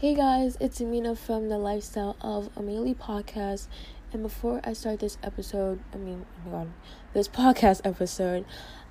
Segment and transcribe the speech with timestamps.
[0.00, 3.66] Hey guys, it's Amina from the Lifestyle of Amelie podcast.
[4.12, 6.68] And before I start this episode, I mean, oh my god,
[7.14, 8.44] this podcast episode,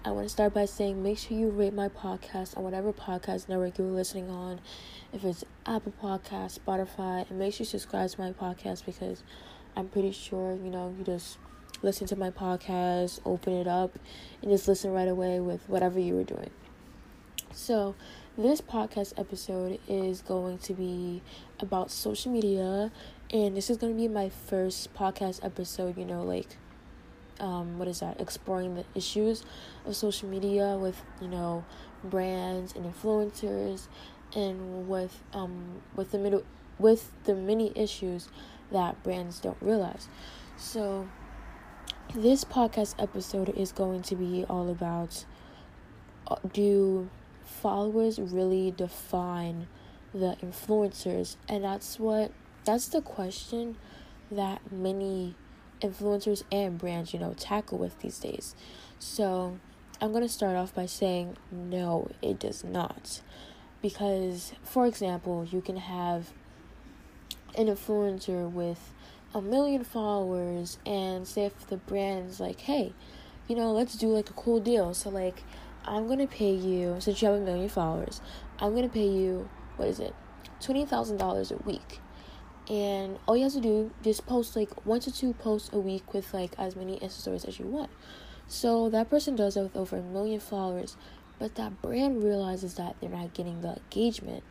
[0.04, 3.48] I want to start by saying make sure you rate my podcast on whatever podcast
[3.48, 4.60] network you're listening on.
[5.14, 9.24] If it's Apple Podcast, Spotify, and make sure you subscribe to my podcast because
[9.78, 11.38] I'm pretty sure, you know, you just
[11.82, 13.98] listen to my podcast, open it up,
[14.42, 16.50] and just listen right away with whatever you were doing.
[17.58, 17.96] So,
[18.38, 21.24] this podcast episode is going to be
[21.60, 22.92] about social media,
[23.34, 26.56] and this is going to be my first podcast episode, you know, like,
[27.40, 28.22] um, what is that?
[28.22, 29.44] Exploring the issues
[29.88, 31.66] of social media with, you know,
[32.04, 33.88] brands and influencers,
[34.36, 36.44] and with, um, with the middle,
[36.78, 38.30] with the many issues
[38.72, 40.08] that brands don't realize.
[40.58, 41.10] So,
[42.14, 45.26] this podcast episode is going to be all about
[46.28, 47.10] uh, do
[47.48, 49.68] followers really define
[50.14, 51.36] the influencers.
[51.48, 52.32] And that's what
[52.66, 53.78] that's the question
[54.30, 55.36] that many
[55.82, 58.56] influencers and brands you know tackle with these days.
[59.00, 59.60] So
[60.02, 63.22] i'm going to start off by saying no it does not.
[63.82, 66.32] Because for example you can have
[67.56, 68.94] an influencer with
[69.34, 72.94] a million followers and say if the brand's like hey
[73.48, 74.94] you know let's do like a cool deal.
[74.94, 75.44] So like
[75.88, 78.22] I'm gonna pay you since you have a million followers.
[78.60, 80.14] I'm gonna pay you what is it,
[80.60, 82.02] twenty thousand dollars a week,
[82.70, 86.14] and all you have to do just post like one to two posts a week
[86.14, 87.90] with like as many Insta stories as you want.
[88.48, 90.98] So that person does that with over a million followers,
[91.40, 94.44] but that brand realizes that they're not getting the engagement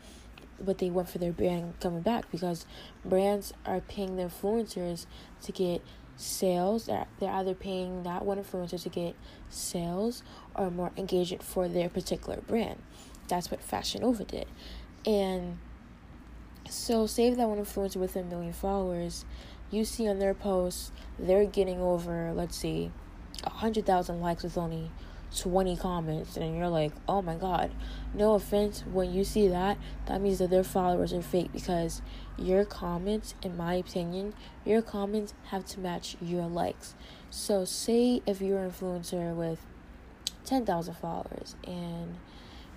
[0.59, 2.65] but they want for their brand coming back because
[3.05, 5.05] brands are paying the influencers
[5.41, 5.81] to get
[6.17, 6.87] sales.
[6.87, 9.15] They're, they're either paying that one influencer to get
[9.49, 10.23] sales
[10.55, 12.81] or more engagement for their particular brand.
[13.27, 14.47] That's what Fashion Nova did.
[15.05, 15.59] And
[16.69, 19.23] so, save that one influencer with a million followers.
[19.71, 22.91] You see on their posts, they're getting over, let's see,
[23.43, 24.91] 100,000 likes with only
[25.35, 27.71] 20 comments and you're like, oh my god.
[28.13, 32.01] No offense, when you see that, that means that their followers are fake because
[32.37, 34.33] your comments, in my opinion,
[34.65, 36.95] your comments have to match your likes.
[37.29, 39.59] So, say if you're an influencer with
[40.45, 42.15] 10,000 followers and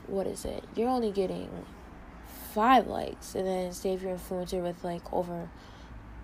[0.07, 0.65] what is it?
[0.75, 1.49] You're only getting
[2.53, 5.49] five likes, and then say if you're an influencer with like over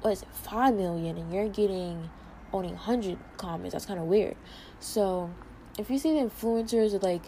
[0.01, 2.11] what is it, 5 million, and you're getting
[2.53, 4.37] only 100 comments, that's kind of weird.
[4.81, 5.31] So,
[5.79, 7.23] if you see the influencers with like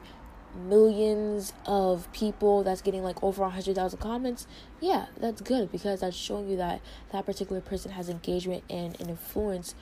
[0.55, 4.47] millions of people that's getting like over 100,000 comments,
[4.81, 6.81] yeah, that's good because that's showing you that
[7.13, 9.75] that particular person has engagement and an influence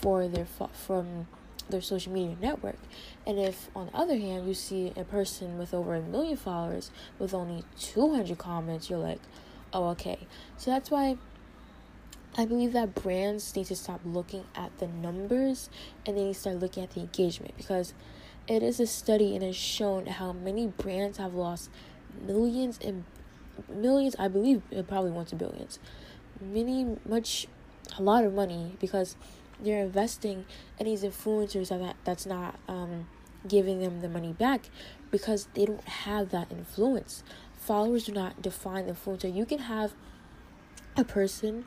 [0.00, 1.26] for their from
[1.68, 2.78] their social media network.
[3.26, 6.90] And if on the other hand you see a person with over a million followers
[7.18, 9.20] with only 200 comments, you're like,
[9.72, 10.26] "Oh, okay."
[10.58, 11.16] So that's why
[12.36, 15.70] I believe that brands need to stop looking at the numbers
[16.04, 17.94] and they need to start looking at the engagement because
[18.48, 21.70] it is a study and has shown how many brands have lost
[22.26, 23.04] millions and
[23.72, 25.78] millions, I believe it probably went to billions.
[26.40, 27.46] Many much
[27.96, 29.16] a lot of money because
[29.60, 30.44] they're investing
[30.78, 33.06] in these influencers that that's not um,
[33.46, 34.70] giving them the money back
[35.12, 37.22] because they don't have that influence.
[37.56, 39.32] Followers do not define the influencer.
[39.32, 39.94] You can have
[40.96, 41.64] a person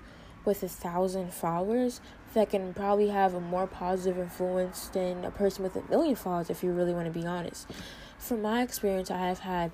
[0.47, 1.99] with a thousand followers
[2.33, 6.49] that can probably have a more positive influence than a person with a million followers
[6.49, 7.69] if you really want to be honest.
[8.17, 9.71] From my experience, I have had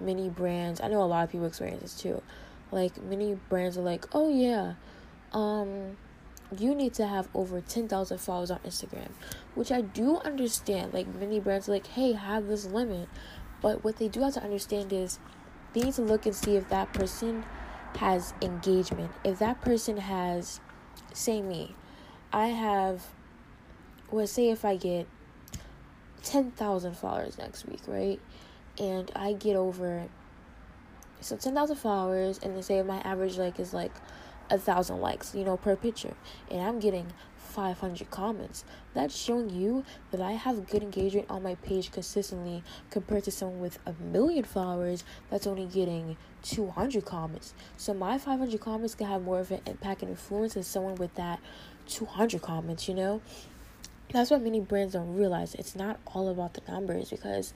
[0.00, 0.80] many brands.
[0.80, 2.22] I know a lot of people experience this too.
[2.70, 4.74] Like many brands are like, "Oh yeah,
[5.32, 5.96] um
[6.56, 9.10] you need to have over 10,000 followers on Instagram,"
[9.56, 10.94] which I do understand.
[10.94, 13.08] Like many brands are like, "Hey, have this limit."
[13.60, 15.18] But what they do have to understand is
[15.72, 17.44] they need to look and see if that person
[17.96, 19.10] has engagement.
[19.24, 20.60] If that person has,
[21.12, 21.74] say me,
[22.32, 23.02] I have,
[24.10, 25.06] well, say if I get
[26.22, 28.20] 10,000 followers next week, right?
[28.78, 30.08] And I get over,
[31.20, 33.92] so 10,000 followers, and then say my average like is like
[34.50, 36.14] a thousand likes, you know, per picture,
[36.50, 37.12] and I'm getting
[37.56, 38.64] 500 comments.
[38.92, 43.60] That's showing you that I have good engagement on my page consistently compared to someone
[43.60, 47.54] with a million followers that's only getting 200 comments.
[47.78, 51.14] So my 500 comments can have more of an impact and influence than someone with
[51.14, 51.40] that
[51.88, 53.22] 200 comments, you know?
[54.12, 55.54] That's what many brands don't realize.
[55.54, 57.54] It's not all about the numbers because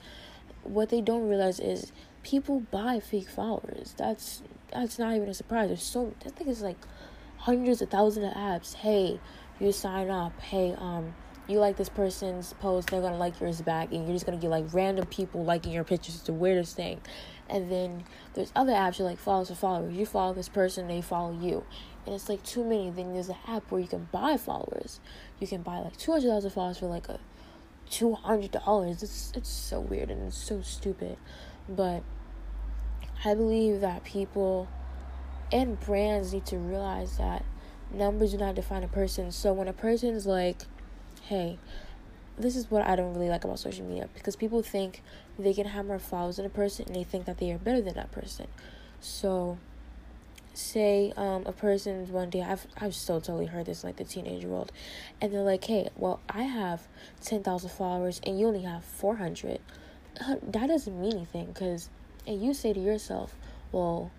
[0.62, 1.92] what they don't realize is
[2.22, 3.94] people buy fake followers.
[3.98, 4.42] That's
[4.72, 5.68] that's not even a surprise.
[5.68, 6.78] There's so I think it's like
[7.40, 8.74] hundreds of thousands of apps.
[8.74, 9.20] Hey,
[9.60, 10.38] you sign up.
[10.40, 11.14] Hey, um,
[11.46, 14.50] you like this person's post, they're gonna like yours back, and you're just gonna get
[14.50, 16.14] like random people liking your pictures.
[16.16, 17.00] It's the weirdest thing.
[17.48, 18.04] And then
[18.34, 19.94] there's other apps you like follows for followers.
[19.94, 21.64] You follow this person, they follow you,
[22.06, 22.90] and it's like too many.
[22.90, 25.00] Then there's an app where you can buy followers.
[25.40, 27.18] You can buy like two hundred thousand followers for like a
[27.90, 29.02] two hundred dollars.
[29.02, 31.18] It's it's so weird and it's so stupid,
[31.68, 32.02] but
[33.24, 34.68] I believe that people
[35.52, 37.44] and brands need to realize that
[37.92, 39.32] numbers do not define a person.
[39.32, 40.62] So when a person is like,
[41.22, 41.58] hey,
[42.38, 45.02] this is what I don't really like about social media because people think
[45.38, 47.80] they can have more followers than a person and they think that they are better
[47.80, 48.46] than that person.
[49.00, 49.58] So
[50.52, 54.44] say um a person's one day I've I've still totally heard this like the teenage
[54.44, 54.72] world
[55.20, 56.88] and they're like, Hey, well I have
[57.20, 59.60] ten thousand followers and you only have four hundred.
[60.20, 61.88] Uh, that doesn't mean anything because
[62.26, 63.36] and you say to yourself,
[63.72, 64.10] Well,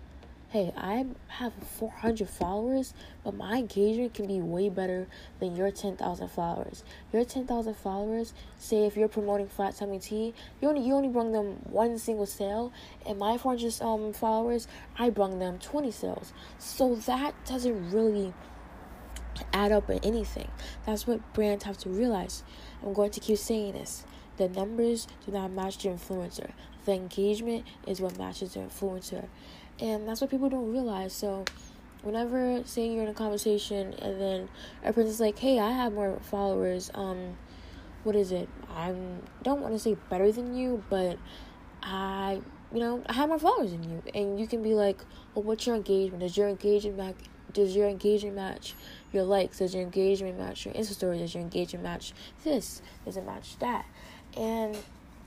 [0.52, 2.92] hey, I have 400 followers,
[3.24, 5.06] but my engagement can be way better
[5.40, 6.84] than your 10,000 followers.
[7.10, 11.32] Your 10,000 followers, say if you're promoting flat tummy tea, you only you only bring
[11.32, 12.70] them one single sale,
[13.06, 14.68] and my 400 um followers,
[14.98, 16.34] I bring them 20 sales.
[16.58, 18.34] So that doesn't really
[19.54, 20.50] add up in anything.
[20.84, 22.44] That's what brands have to realize.
[22.84, 24.04] I'm going to keep saying this.
[24.36, 26.50] The numbers do not match the influencer.
[26.84, 29.26] The engagement is what matches the influencer.
[29.80, 31.12] And that's what people don't realize.
[31.12, 31.44] So
[32.02, 34.48] whenever say you're in a conversation and then
[34.84, 36.90] a person's like hey i have more followers.
[36.94, 37.36] Um
[38.02, 38.48] what is it?
[38.68, 38.92] I
[39.44, 41.18] don't want to say better than you but
[41.82, 42.40] i
[42.72, 44.02] you know i have more followers than you.
[44.14, 45.00] And you can be like
[45.34, 46.22] well what's your engagement?
[46.22, 47.16] Does your engagement match
[47.52, 48.74] does your engagement match
[49.12, 49.58] your likes?
[49.58, 52.12] Does your engagement match your insta story does your engagement match
[52.44, 52.82] this?
[53.04, 53.86] Does it match that
[54.36, 54.76] and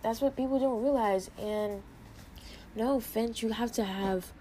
[0.02, 1.82] that's what people don't realize and
[2.76, 4.32] no offense, you have to have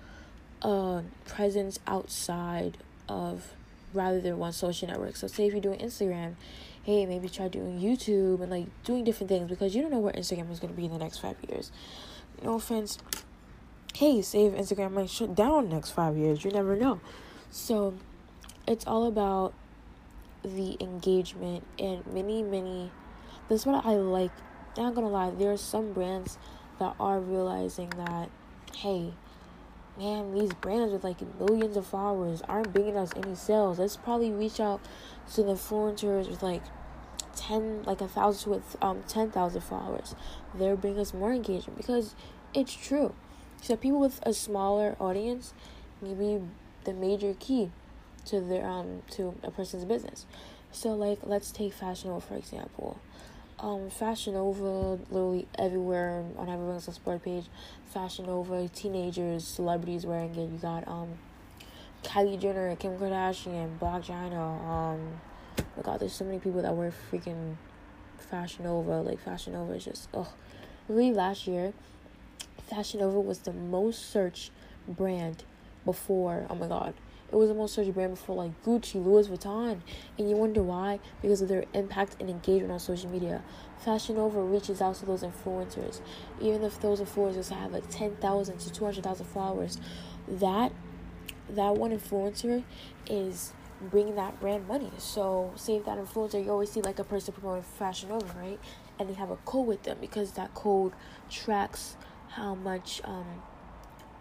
[0.63, 2.79] a presence outside
[3.09, 3.53] of
[3.93, 5.17] rather than one social network.
[5.17, 6.35] So say if you're doing Instagram,
[6.83, 10.13] hey, maybe try doing YouTube and like doing different things because you don't know where
[10.13, 11.71] Instagram is gonna be in the next five years.
[12.43, 12.99] No offense.
[13.95, 17.01] Hey, save Instagram might shut down next five years, you never know.
[17.51, 17.95] So
[18.67, 19.55] it's all about
[20.43, 22.91] the engagement and many, many
[23.49, 24.31] that's what I like.
[24.77, 26.37] Not gonna lie, there are some brands
[26.81, 28.29] that are realizing that,
[28.75, 29.13] hey,
[29.97, 33.79] man, these brands with like millions of followers aren't bringing us any sales.
[33.79, 34.81] Let's probably reach out
[35.35, 36.63] to the influencers with like
[37.37, 40.17] ten, like a thousand with um ten thousand followers.
[40.55, 42.17] They're bringing us more engagement because
[42.53, 43.15] it's true.
[43.63, 45.55] So people with a smaller audience
[46.03, 46.41] may be
[46.83, 47.71] the major key
[48.27, 50.27] to their um to a person's business.
[50.73, 52.99] So like let's take Fashion Nova for example
[53.65, 57.47] um, Fashion Nova, literally everywhere on everyone's sport page.
[57.87, 60.51] Fashion Nova, teenagers, celebrities wearing it.
[60.51, 61.15] You got um,
[62.03, 64.35] Kylie Jenner, Kim Kardashian, Blac Chyna.
[64.37, 65.21] Um,
[65.59, 67.57] oh God, there's so many people that wear freaking
[68.19, 69.01] Fashion Nova.
[69.01, 70.33] Like Fashion Nova is just oh,
[70.87, 71.73] Really, last year,
[72.69, 74.51] Fashion Nova was the most searched
[74.87, 75.43] brand
[75.87, 76.47] before.
[76.51, 76.93] Oh my God,
[77.35, 79.81] it was the most searched brand before like Gucci, Louis Vuitton.
[80.17, 81.01] And you wonder why?
[81.21, 83.43] Because of their impact and engagement on social media.
[83.85, 86.01] Fashion Nova reaches out to those influencers.
[86.41, 89.81] Even if those influencers have like 10,000 to 200,000 followers,
[90.29, 90.71] that
[91.51, 92.63] that one influencer
[93.11, 94.93] is bringing that brand money.
[94.99, 98.61] So, say if that influencer, you always see like a person promoting Fashion Nova, right?
[99.01, 100.93] And they have a code with them because that code
[101.29, 101.97] tracks
[102.29, 103.43] how much, um,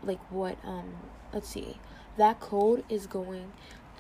[0.02, 0.96] like what, um,
[1.32, 1.78] let's see,
[2.18, 3.52] that code is going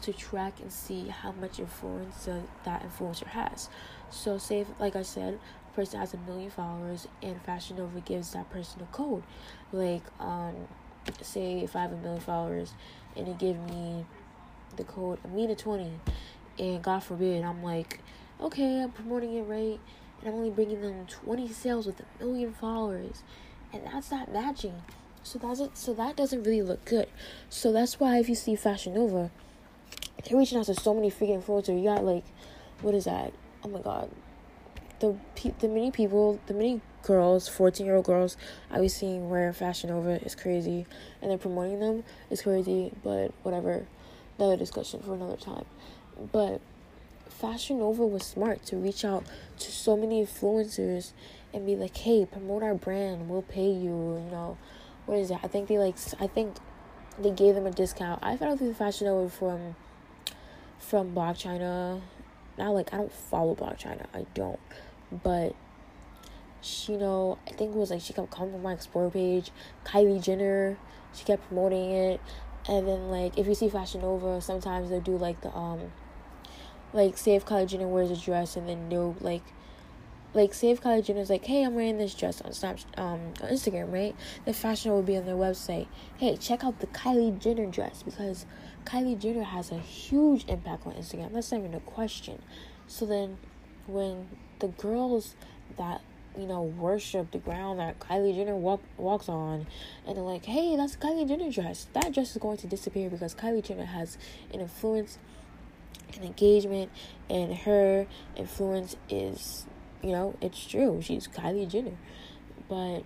[0.01, 2.27] to track and see how much influence
[2.65, 3.70] that influencer has.
[4.10, 5.39] So, say, if, like I said,
[5.72, 9.24] a person has a million followers and Fashion Nova gives that person a code.
[9.72, 10.67] Like, um,
[11.22, 12.74] say if I have a million followers
[13.15, 14.05] and they give me
[14.75, 15.91] the code Amina20,
[16.60, 18.00] and God forbid, I'm like,
[18.41, 19.79] okay, I'm promoting it right,
[20.20, 23.24] and I'm only bringing them 20 sales with a million followers,
[23.72, 24.82] and that's not matching
[25.24, 25.77] so that's it.
[25.77, 27.08] So that doesn't really look good.
[27.50, 29.32] So that's why if you see Fashion Nova,
[30.24, 31.77] they're reaching out to so many freaking influencers.
[31.77, 32.25] You got like,
[32.82, 33.34] what is that?
[33.63, 34.10] Oh my god,
[35.00, 35.15] the
[35.60, 38.38] the many people, the many girls, fourteen year old girls
[38.70, 40.86] I was seeing wearing Fashion Nova is crazy,
[41.22, 42.92] and they're promoting them is crazy.
[43.03, 43.86] But whatever,
[44.38, 45.65] another discussion for another time.
[46.32, 46.60] But
[47.30, 49.25] Fashion Nova was smart to reach out
[49.60, 51.13] to so many influencers
[51.53, 54.58] and be like, hey, promote our brand, we'll pay you, you know
[55.05, 55.39] what is it?
[55.43, 56.55] I think they like I think
[57.19, 58.19] they gave them a discount.
[58.24, 59.75] I found out through the Fashion Nova from
[60.79, 62.01] from Blac Chyna.
[62.57, 64.05] Now like I don't follow Blac Chyna.
[64.13, 64.60] I don't.
[65.12, 65.55] But
[66.62, 69.51] she you know, I think it was like she kept coming from my explore page.
[69.86, 70.77] Kylie Jenner,
[71.13, 72.22] she kept promoting it.
[72.67, 75.91] And then like if you see Fashion Nova, sometimes they'll do like the um
[76.93, 79.43] like say if Kylie Jenner wears a dress and then no like
[80.33, 83.49] like say if Kylie Jenner's like, hey, I'm wearing this dress on Snap um on
[83.49, 84.15] Instagram, right?
[84.45, 85.87] The fashion will be on their website.
[86.17, 88.45] Hey, check out the Kylie Jenner dress because
[88.85, 91.33] Kylie Jenner has a huge impact on Instagram.
[91.33, 92.41] That's not even a question.
[92.87, 93.37] So then
[93.87, 95.35] when the girls
[95.77, 96.01] that
[96.37, 99.67] you know, worship the ground that Kylie Jenner walk, walks on,
[100.05, 101.87] and they're like, hey, that's Kylie Jenner dress.
[101.93, 104.17] That dress is going to disappear because Kylie Jenner has
[104.51, 105.19] an influence,
[106.15, 106.91] an engagement,
[107.29, 109.65] and her influence is,
[110.03, 111.01] you know, it's true.
[111.01, 111.98] She's Kylie Jenner.
[112.67, 113.03] But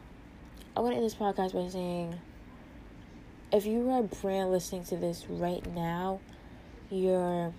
[0.76, 2.20] I want to end this podcast by saying,
[3.52, 6.20] if you are a brand listening to this right now,
[6.90, 7.54] you're,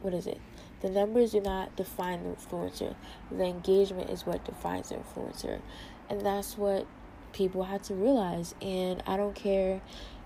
[0.00, 0.40] what is it?
[0.80, 2.94] The numbers do not define the influencer.
[3.30, 5.60] The engagement is what defines the influencer.
[6.08, 6.86] And that's what
[7.32, 8.54] people had to realize.
[8.62, 9.80] And I don't care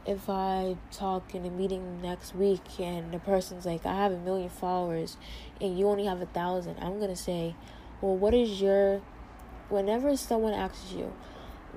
[0.06, 4.18] if I talk in a meeting next week and the person's like, I have a
[4.18, 5.16] million followers
[5.60, 6.76] and you only have a thousand.
[6.80, 7.54] I'm going to say,
[8.02, 9.00] well, what is your.
[9.68, 11.10] Whenever someone asks you,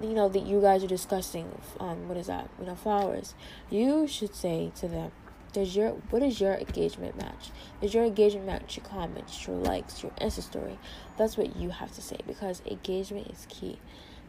[0.01, 2.49] you know, that you guys are discussing, um, what is that?
[2.59, 3.35] You know, flowers,
[3.69, 5.11] you should say to them,
[5.55, 7.51] does your what is your engagement match?
[7.81, 10.77] Does your engagement match your comments, your likes, your Insta story?
[11.17, 13.79] That's what you have to say because engagement is key.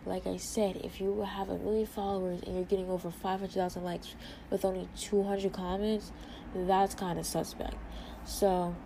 [0.05, 4.15] Like I said, if you have a million followers and you're getting over 500,000 likes
[4.51, 6.13] with only 200 comments,
[6.55, 7.75] that's kind of suspect.
[8.25, 8.77] So,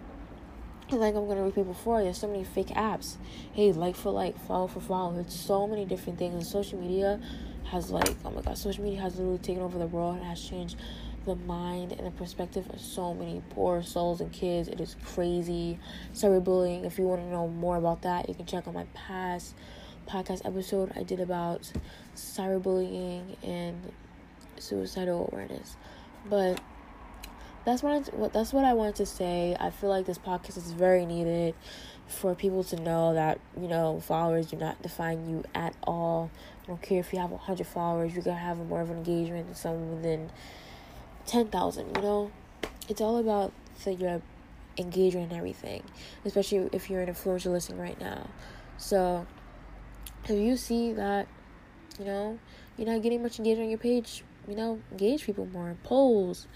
[0.92, 3.16] like I'm gonna repeat before, there's so many fake apps.
[3.52, 5.18] Hey, like for like, follow for follow.
[5.18, 6.34] It's so many different things.
[6.34, 7.20] And social media
[7.64, 10.42] has like, oh my god, social media has literally taken over the world and has
[10.42, 10.76] changed
[11.24, 14.68] the mind and the perspective of so many poor souls and kids.
[14.68, 15.78] It is crazy.
[16.14, 16.84] Cyberbullying.
[16.84, 19.54] If you want to know more about that, you can check out my past
[20.08, 21.70] podcast episode I did about
[22.16, 23.92] cyberbullying and
[24.58, 25.76] suicidal awareness.
[26.28, 26.60] But
[27.70, 29.56] that's what I, that's what I wanted to say.
[29.58, 31.54] I feel like this podcast is very needed
[32.08, 36.30] for people to know that you know followers do not define you at all.
[36.64, 39.46] I don't care if you have hundred followers, you're gonna have more of an engagement
[39.46, 40.30] than someone than
[41.26, 42.30] 10,000, you know?
[42.88, 43.52] It's all about
[43.84, 44.20] the, your
[44.78, 45.82] engagement and everything,
[46.24, 48.28] especially if you're an influencer listening right now.
[48.78, 49.26] So,
[50.24, 51.28] if you see that,
[51.98, 52.38] you know,
[52.76, 56.48] you're not getting much engagement on your page, you know, engage people more, polls,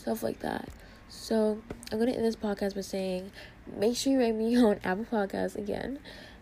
[0.00, 0.68] stuff like that.
[1.08, 1.60] So,
[1.92, 3.30] I'm to end this podcast by saying
[3.76, 5.98] make sure you rate me on Apple Podcasts again.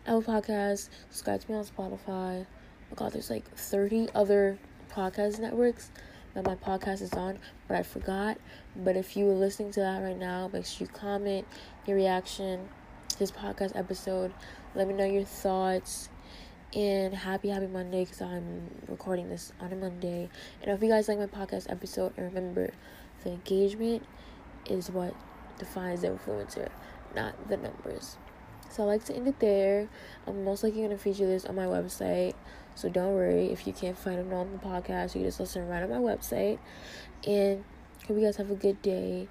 [0.06, 2.46] Apple Podcasts, subscribe to me on Spotify.
[2.90, 4.58] Oh god, there's like 30 other
[4.90, 5.90] podcast networks
[6.34, 8.38] that my podcast is on, but I forgot.
[8.76, 11.46] But if you are listening to that right now, make sure you comment
[11.86, 12.68] your reaction
[13.08, 14.32] to this podcast episode.
[14.74, 16.08] Let me know your thoughts.
[16.74, 20.28] And happy, happy Monday because I'm recording this on a Monday.
[20.62, 22.72] And if you guys like my podcast episode, remember
[23.24, 24.04] the engagement
[24.66, 25.14] is what
[25.58, 26.68] defines the influencer,
[27.14, 28.16] not the numbers.
[28.70, 29.88] So I like to end it there.
[30.26, 32.34] I'm most likely going to feature this on my website.
[32.74, 35.14] So don't worry if you can't find it on the podcast.
[35.14, 36.58] You just listen right on my website.
[37.26, 37.64] And
[38.06, 39.28] hope you guys have a good day.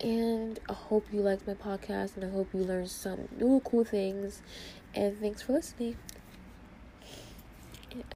[0.00, 3.84] And I hope you liked my podcast and I hope you learned some new cool
[3.84, 4.42] things.
[4.94, 5.96] And thanks for listening.